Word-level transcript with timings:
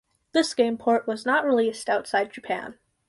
This 0.31 0.55
game 0.55 0.79
port 0.79 1.05
was 1.05 1.27
not 1.27 1.45
released 1.45 1.87
outside 1.87 2.31
Japan. 2.33 2.79